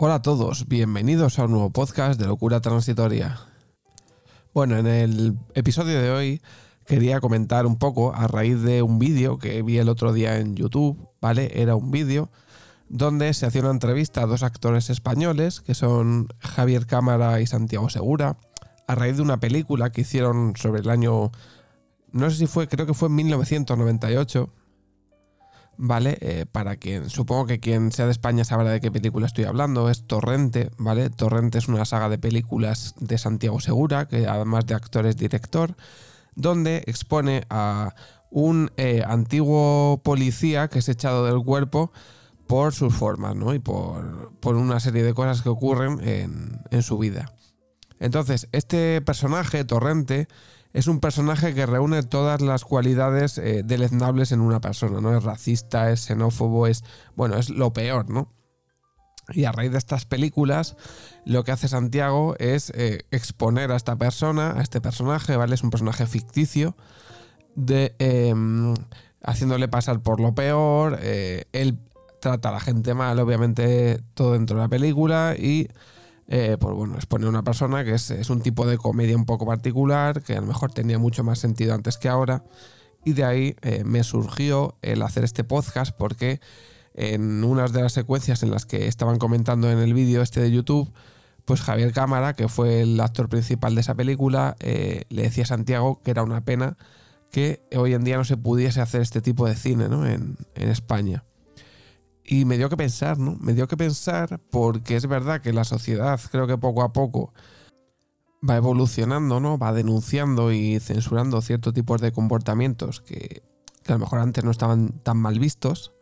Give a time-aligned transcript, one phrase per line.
[0.00, 3.40] Hola a todos, bienvenidos a un nuevo podcast de Locura Transitoria.
[4.54, 6.40] Bueno, en el episodio de hoy
[6.86, 10.54] quería comentar un poco a raíz de un vídeo que vi el otro día en
[10.54, 11.50] YouTube, ¿vale?
[11.60, 12.30] Era un vídeo
[12.88, 17.90] donde se hacía una entrevista a dos actores españoles, que son Javier Cámara y Santiago
[17.90, 18.36] Segura,
[18.86, 21.32] a raíz de una película que hicieron sobre el año,
[22.12, 24.48] no sé si fue, creo que fue en 1998,
[25.78, 26.18] ¿vale?
[26.20, 29.88] Eh, para quien, supongo que quien sea de España sabrá de qué película estoy hablando,
[29.88, 31.08] es Torrente, ¿vale?
[31.08, 35.76] Torrente es una saga de películas de Santiago Segura, que además de actor es director,
[36.34, 37.94] donde expone a
[38.30, 41.92] un eh, antiguo policía que es echado del cuerpo
[42.46, 43.54] por sus formas, ¿no?
[43.54, 47.32] Y por, una serie de cosas que ocurren en, en su vida.
[48.00, 50.28] Entonces, este personaje, Torrente,
[50.78, 55.16] es un personaje que reúne todas las cualidades eh, deleznables en una persona, ¿no?
[55.16, 56.84] Es racista, es xenófobo, es.
[57.16, 58.32] Bueno, es lo peor, ¿no?
[59.30, 60.76] Y a raíz de estas películas,
[61.24, 65.56] lo que hace Santiago es eh, exponer a esta persona, a este personaje, ¿vale?
[65.56, 66.76] Es un personaje ficticio,
[67.56, 68.74] de, em,
[69.20, 71.00] haciéndole pasar por lo peor.
[71.02, 71.80] Eh, él
[72.20, 75.66] trata a la gente mal, obviamente, todo dentro de la película, y
[76.30, 79.46] eh, pues bueno, expone a una persona que es, un tipo de comedia un poco
[79.46, 82.44] particular, que a lo mejor tenía mucho más sentido antes que ahora.
[83.04, 86.40] Y de ahí eh, me surgió el hacer este podcast porque
[86.94, 90.50] en unas de las secuencias en las que estaban comentando en el vídeo este de
[90.50, 90.92] YouTube,
[91.46, 95.46] pues Javier Cámara, que fue el actor principal de esa película, eh, le decía a
[95.46, 96.76] Santiago que era una pena
[97.30, 101.24] que hoy en día no se pudiese hacer este tipo de cine en, en España.
[102.30, 103.38] Y me dio que pensar, ¿no?
[103.40, 107.32] Me dio que pensar porque es verdad que la sociedad creo que poco a poco
[108.46, 109.56] va evolucionando, ¿no?
[109.56, 113.42] Va denunciando y censurando ciertos tipos de comportamientos que,
[113.86, 115.92] a lo mejor antes no estaban tan mal vistos.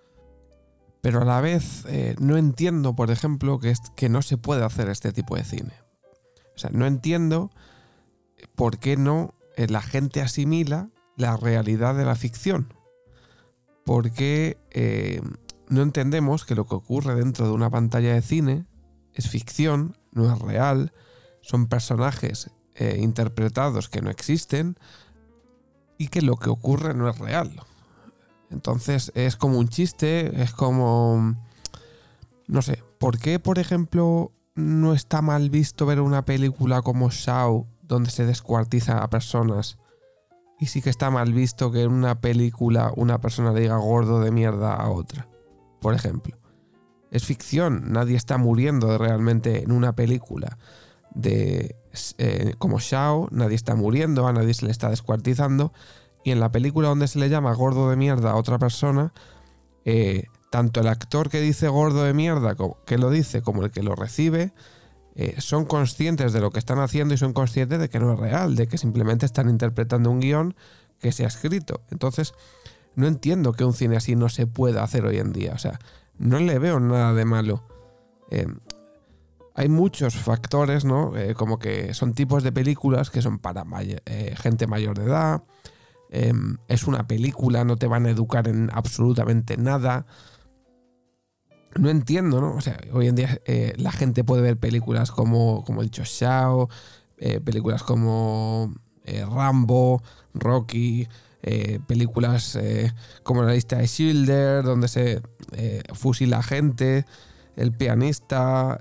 [1.01, 4.65] Pero a la vez eh, no entiendo, por ejemplo, que, es, que no se puede
[4.65, 5.75] hacer este tipo de cine.
[6.57, 7.53] O sea, no entiendo
[8.57, 12.75] por qué no eh, la gente asimila la realidad de la ficción.
[13.85, 15.21] ¿Por qué eh,
[15.69, 18.67] no entendemos que lo que ocurre dentro de una pantalla de cine
[19.15, 20.93] es ficción, no es real,
[21.41, 24.79] son personajes eh, interpretados que no existen
[25.99, 27.63] y que lo que ocurre no es real.
[28.51, 31.35] Entonces es como un chiste, es como...
[32.47, 37.67] No sé, ¿por qué, por ejemplo, no está mal visto ver una película como Shaw
[37.83, 39.79] donde se descuartiza a personas?
[40.61, 44.21] Y sí que está mal visto que en una película una persona le diga gordo
[44.21, 45.27] de mierda a otra
[45.87, 46.37] por ejemplo.
[47.13, 50.59] Es ficción, nadie está muriendo realmente en una película
[51.15, 51.77] de
[52.19, 55.73] eh, como Shao, nadie está muriendo, a nadie se le está descuartizando.
[56.25, 59.13] Y en la película donde se le llama gordo de mierda a otra persona,
[59.85, 63.85] eh, tanto el actor que dice gordo de mierda, que lo dice, como el que
[63.85, 64.53] lo recibe,
[65.15, 68.19] eh, son conscientes de lo que están haciendo y son conscientes de que no es
[68.19, 70.57] real, de que simplemente están interpretando un guion
[70.99, 71.83] que se ha escrito.
[71.93, 72.35] Entonces,
[72.97, 75.53] no entiendo que un cine así no se pueda hacer hoy en día.
[75.55, 75.79] O sea,
[76.19, 77.63] no le veo nada de malo.
[78.31, 78.47] Eh,
[79.55, 81.17] hay muchos factores, ¿no?
[81.17, 83.65] Eh, como que son tipos de películas que son para
[84.07, 85.43] eh, gente mayor de edad.
[86.11, 90.07] es una película, no te van a educar en absolutamente nada.
[91.75, 92.55] No entiendo, ¿no?
[92.55, 93.39] O sea, hoy en día
[93.77, 96.05] la gente puede ver películas como, como he dicho,
[97.45, 98.73] películas como
[99.05, 100.03] Rambo,
[100.33, 101.07] Rocky,
[101.49, 102.93] eh, películas eh,
[103.23, 107.07] como la lista de Schilder, donde se eh, fusila gente,
[107.55, 108.81] El pianista,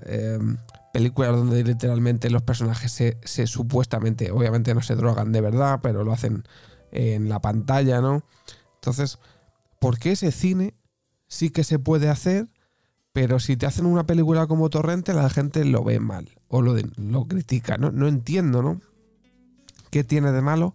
[0.92, 6.12] películas donde literalmente los personajes se, supuestamente, obviamente no se drogan de verdad, pero lo
[6.12, 6.42] hacen
[6.90, 8.24] en la pantalla, ¿no?
[8.74, 9.20] Entonces,
[9.78, 10.74] ¿por qué ese cine
[11.28, 12.48] sí que se puede hacer?
[13.12, 16.74] Pero si te hacen una película como Torrente, la gente lo ve mal o lo,
[16.96, 17.78] lo critica.
[17.78, 17.92] ¿no?
[17.92, 18.80] no entiendo, ¿no?
[19.90, 20.74] ¿Qué tiene de malo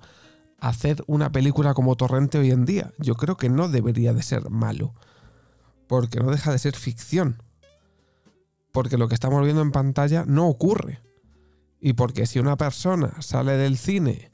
[0.61, 2.93] hacer una película como Torrente hoy en día.
[2.99, 4.93] Yo creo que no debería de ser malo,
[5.87, 7.43] porque no deja de ser ficción.
[8.71, 11.01] Porque lo que estamos viendo en pantalla no ocurre.
[11.81, 14.31] Y porque si una persona sale del cine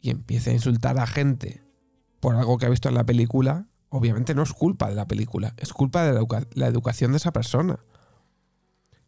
[0.00, 1.62] y empieza a insultar a gente
[2.20, 5.52] por algo que ha visto en la película, obviamente no es culpa de la película,
[5.56, 7.80] es culpa de la, la educación de esa persona.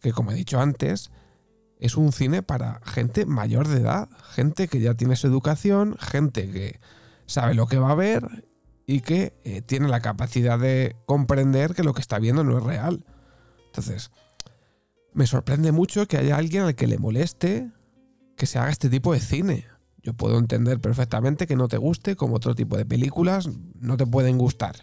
[0.00, 1.12] Que como he dicho antes,
[1.82, 6.49] es un cine para gente mayor de edad, gente que ya tiene su educación, gente
[6.49, 6.79] que
[7.26, 8.44] sabe lo que va a ver
[8.87, 12.62] y que eh, tiene la capacidad de comprender que lo que está viendo no es
[12.62, 13.05] real.
[13.67, 14.12] Entonces,
[15.12, 17.69] me sorprende mucho que haya alguien al que le moleste
[18.37, 19.67] que se haga este tipo de cine.
[20.05, 23.49] Yo puedo entender perfectamente que no te guste, como otro tipo de películas
[23.81, 24.76] no te pueden gustar.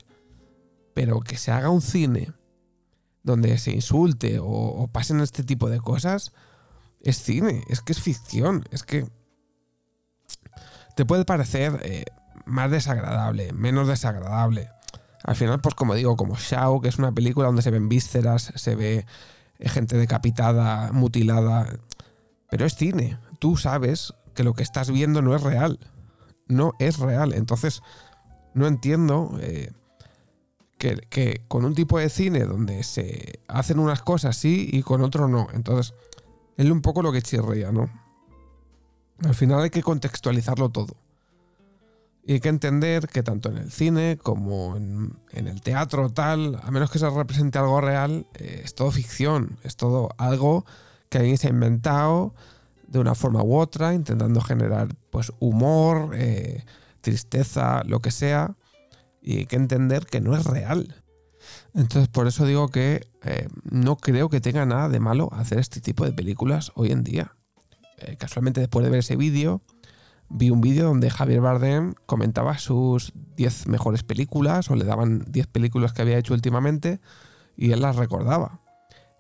[0.93, 2.33] Pero que se haga un cine
[3.23, 6.33] donde se insulte o, pasen este tipo de cosas,
[7.01, 9.07] es cine, es que es ficción, es que
[10.95, 12.05] te puede parecer eh,
[12.45, 14.69] más desagradable, menos desagradable.
[15.23, 18.51] Al final, pues como digo, como Shao, que es una película donde se ven vísceras,
[18.55, 19.05] se ve
[19.59, 21.67] eh, gente decapitada, mutilada,
[22.49, 23.17] pero es cine.
[23.39, 25.79] Tú sabes que lo que estás viendo no es real.
[26.47, 27.33] No es real.
[27.33, 27.81] Entonces,
[28.53, 29.71] no entiendo eh,
[30.77, 35.27] que, con un tipo de cine donde se hacen unas cosas sí y con otro
[35.27, 35.47] no.
[35.53, 35.93] Entonces,
[36.59, 37.89] es un poco lo que chirría, ¿no?
[39.23, 40.95] Al final hay que contextualizarlo todo.
[42.25, 46.69] Y hay que entender que tanto en el cine como en, el teatro tal, a
[46.69, 50.65] menos que se represente algo real, eh, es todo ficción, es todo algo
[51.07, 52.35] que alguien se ha inventado
[52.87, 56.65] de una forma u otra, intentando generar pues humor, eh,
[56.99, 58.55] tristeza, lo que sea,
[59.21, 60.98] y hay que entender que no es real.
[61.79, 65.79] Entonces por eso digo que eh, no creo que tenga nada de malo hacer este
[65.79, 67.35] tipo de películas hoy en día.
[67.99, 69.61] Eh, casualmente después de ver ese vídeo,
[70.27, 75.47] vi un vídeo donde Javier Bardem comentaba sus 10 mejores películas o le daban 10
[75.47, 76.99] películas que había hecho últimamente
[77.55, 78.59] y él las recordaba.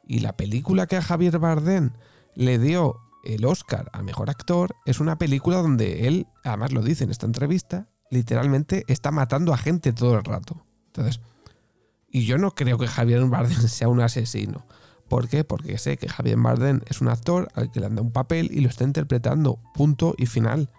[0.05, 1.91] Y la película que a Javier Bardem
[2.35, 7.05] le dio el Oscar a Mejor Actor es una película donde él, además lo dice
[7.05, 10.65] en esta entrevista, literalmente está matando a gente todo el rato.
[10.87, 11.21] Entonces,
[12.11, 14.65] y yo no creo que Javier Bardem sea un asesino.
[15.07, 15.43] ¿Por qué?
[15.43, 18.49] Porque sé que Javier Bardem es un actor al que le han dado un papel
[18.51, 19.59] y lo está interpretando.
[19.73, 20.69] Punto y final.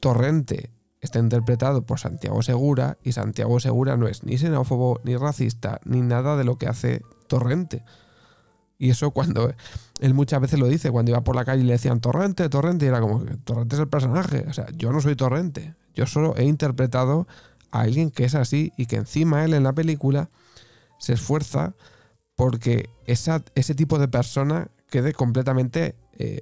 [0.00, 0.70] Torrente
[1.00, 6.02] está interpretado por Santiago Segura y Santiago Segura no es ni xenófobo, ni racista, ni
[6.02, 7.84] nada de lo que hace Torrente.
[8.78, 9.52] Y eso cuando
[10.00, 12.86] él muchas veces lo dice, cuando iba por la calle y le decían Torrente, Torrente,
[12.86, 14.46] y era como, Torrente es el personaje.
[14.48, 15.74] O sea, yo no soy Torrente.
[15.94, 17.26] Yo solo he interpretado
[17.70, 20.30] a alguien que es así y que encima él en la película
[20.98, 21.74] se esfuerza
[22.36, 26.40] porque esa, ese tipo de persona quede completamente eh,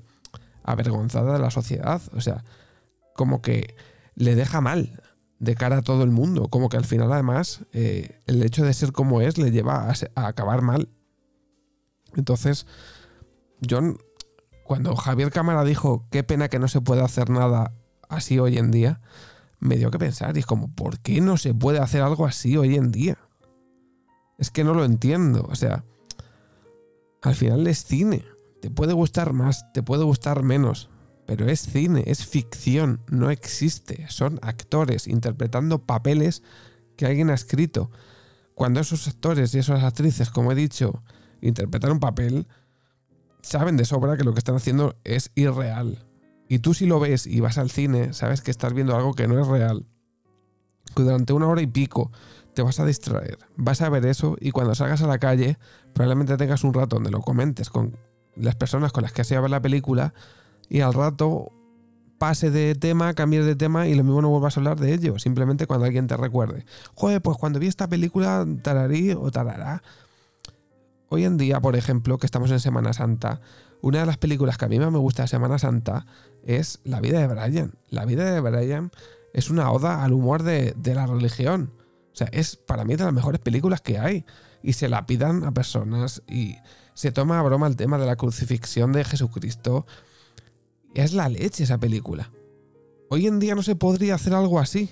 [0.63, 2.01] avergonzada de la sociedad.
[2.15, 2.45] O sea,
[3.15, 3.75] como que
[4.15, 5.03] le deja mal
[5.39, 6.49] de cara a todo el mundo.
[6.49, 10.27] Como que al final, además, eh, el hecho de ser como es le lleva a
[10.27, 10.89] acabar mal
[12.17, 12.67] entonces,
[13.61, 13.81] yo,
[14.65, 17.73] cuando Javier Cámara dijo, qué pena que no se puede hacer nada
[18.09, 19.01] así hoy en día,
[19.61, 20.37] me dio que pensar.
[20.37, 23.19] Y es como, ¿por qué no se puede hacer algo así hoy en día?
[24.39, 25.47] Es que no lo entiendo.
[25.51, 25.85] O sea,
[27.23, 28.25] al final es cine.
[28.61, 30.89] Te puede gustar más, te puede gustar menos.
[31.27, 34.07] Pero es cine, es ficción, no existe.
[34.09, 36.43] Son actores interpretando papeles
[36.97, 37.91] que alguien ha escrito.
[38.55, 41.03] Cuando esos actores y esas actrices, como he dicho,
[41.41, 42.47] interpretar un papel,
[43.43, 46.08] saben de sobra que lo que están haciendo es irreal.
[46.49, 49.29] Y tú si lo ves y vas al cine, sabes que estás viendo algo que
[49.29, 49.87] no es real.
[50.97, 52.11] Que durante una hora y pico
[52.55, 53.39] te vas a distraer.
[53.57, 55.59] Vas a ver eso y cuando salgas a la calle,
[55.93, 57.97] probablemente tengas un rato donde lo comentes con
[58.35, 60.15] las personas con las que has ido a ver la película
[60.69, 61.53] y al rato
[62.19, 65.19] pase de tema, cambies de tema y lo mismo no vuelvas a hablar de ello.
[65.19, 66.65] Simplemente cuando alguien te recuerde.
[66.95, 69.83] Joder, pues cuando vi esta película, tararí o tarará.
[71.11, 73.41] Hoy en día, por ejemplo, que estamos en Semana Santa,
[73.81, 76.07] una de las películas que a mí más me gusta de Semana Santa
[76.45, 77.75] es La vida de Brian.
[77.91, 78.91] La vida de Brian
[79.33, 81.73] es una oda al humor de, la religión.
[82.13, 84.25] O sea, es para mí de las mejores películas que hay.
[84.63, 86.57] Y se la pidan a personas y
[86.95, 89.87] se toma a broma el tema de la crucifixión de Jesucristo.
[90.95, 92.33] Es la leche esa película.
[93.11, 94.91] Hoy en día no se podría hacer algo así.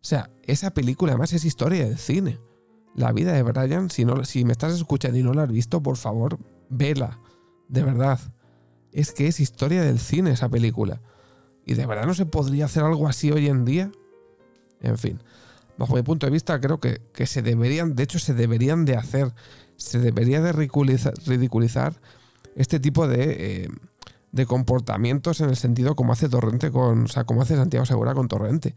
[0.00, 2.38] O sea, esa película además es historia del cine.
[2.94, 5.82] La vida de Brian, si, no, si me estás escuchando y no la has visto,
[5.82, 7.18] por favor, vela.
[7.68, 8.18] De verdad.
[8.92, 11.00] Es que es historia del cine esa película.
[11.64, 13.90] Y de verdad no se podría hacer algo así hoy en día.
[14.80, 15.20] En fin,
[15.76, 19.34] bajo mi punto de vista creo que, se deberían, de hecho se deberían de hacer,
[19.76, 21.94] se debería de ridiculizar,
[22.54, 23.68] este tipo de, eh,
[24.32, 28.14] de comportamientos en el sentido como hace Torrente con, o sea, como hace Santiago Segura
[28.14, 28.74] con Torrente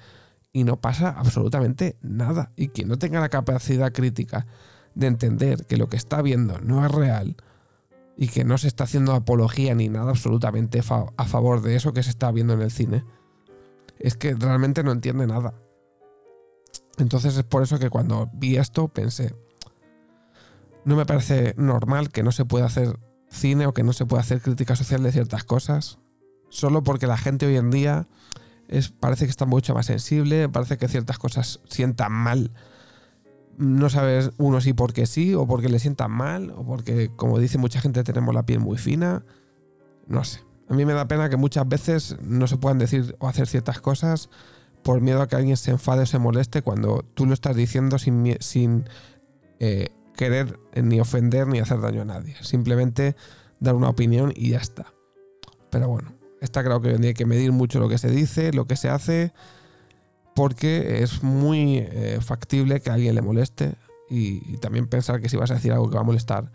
[0.54, 2.52] y no pasa absolutamente nada.
[2.56, 4.46] Y quien no tenga la capacidad crítica
[4.96, 7.38] de entender que lo que está viendo no es real
[8.18, 10.82] y que no se está haciendo apología ni nada absolutamente
[11.18, 13.04] a favor de eso que se está viendo en el cine,
[14.00, 15.54] es que realmente no entiende nada.
[16.98, 19.34] Entonces es por eso que cuando vi esto pensé,
[20.86, 23.00] no me parece normal que no se pueda hacer
[23.30, 26.00] cine o que no se pueda hacer crítica social de ciertas cosas,
[26.50, 28.08] solo porque la gente hoy en día
[29.00, 32.52] parece que está mucho más sensible, parece que ciertas cosas sientan mal.
[33.58, 37.58] No sabes uno si porque sí o porque le sientan mal o porque, como dice
[37.58, 39.24] mucha gente, tenemos la piel muy fina.
[40.08, 40.42] No sé.
[40.70, 43.82] A mí me da pena que muchas veces no se puedan decir o hacer ciertas
[43.82, 44.30] cosas
[44.84, 48.00] por miedo a que alguien se enfade o se moleste cuando tú lo estás diciendo
[48.00, 48.86] sin, sin
[49.60, 52.36] eh, querer ni ofender ni hacer daño a nadie.
[52.42, 53.16] Simplemente
[53.60, 54.94] dar una opinión y ya está.
[55.70, 58.76] Pero bueno, está claro que hay que medir mucho lo que se dice, lo que
[58.76, 59.34] se hace,
[60.36, 63.76] porque es muy eh, factible que a alguien le moleste
[64.10, 66.52] y, también pensar que si vas a decir algo que va a molestar,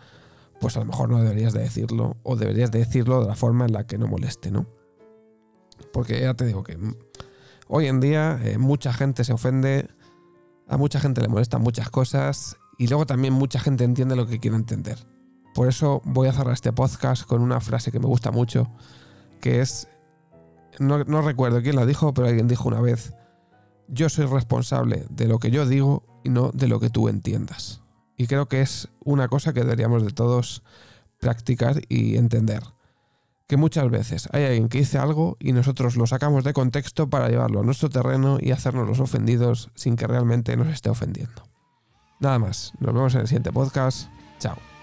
[0.60, 3.64] pues a lo mejor no deberías de decirlo o deberías de decirlo de la forma
[3.64, 4.66] en la que no moleste, ¿no?
[5.92, 6.78] Porque ya te digo que
[7.68, 9.88] hoy en día eh, mucha gente se ofende,
[10.68, 14.38] a mucha gente le molestan muchas cosas y luego también mucha gente entiende lo que
[14.38, 14.98] quiere entender.
[15.54, 18.70] Por eso voy a cerrar este podcast con una frase que me gusta mucho,
[19.40, 19.88] que es,
[20.78, 23.14] no recuerdo quién la dijo, pero alguien dijo una vez,
[23.88, 27.82] yo soy responsable de lo que yo digo y no de lo que tú entiendas.
[28.16, 30.62] Y creo que es una cosa que deberíamos de todos
[31.20, 32.62] practicar y entender.
[33.46, 37.28] Que muchas veces hay alguien que dice algo y nosotros lo sacamos de contexto para
[37.28, 41.42] llevarlo a nuestro terreno y hacernos los ofendidos sin que realmente nos esté ofendiendo.
[42.18, 44.08] Nada más, nos vemos en el siguiente podcast.
[44.38, 44.75] Chao.